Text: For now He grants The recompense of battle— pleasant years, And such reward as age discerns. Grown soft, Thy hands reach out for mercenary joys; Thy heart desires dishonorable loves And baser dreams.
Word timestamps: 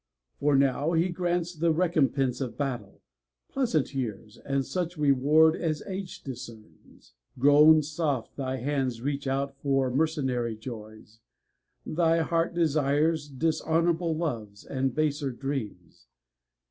For 0.39 0.55
now 0.55 0.93
He 0.93 1.09
grants 1.09 1.53
The 1.53 1.71
recompense 1.71 2.41
of 2.41 2.57
battle— 2.57 3.01
pleasant 3.53 3.93
years, 3.93 4.39
And 4.39 4.65
such 4.65 4.97
reward 4.97 5.55
as 5.55 5.83
age 5.85 6.23
discerns. 6.23 7.13
Grown 7.37 7.83
soft, 7.83 8.35
Thy 8.35 8.57
hands 8.57 9.03
reach 9.03 9.27
out 9.27 9.55
for 9.59 9.91
mercenary 9.91 10.55
joys; 10.55 11.19
Thy 11.85 12.21
heart 12.21 12.55
desires 12.55 13.29
dishonorable 13.29 14.15
loves 14.17 14.65
And 14.65 14.95
baser 14.95 15.29
dreams. 15.29 16.07